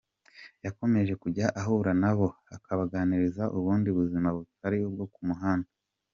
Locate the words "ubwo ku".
4.87-5.21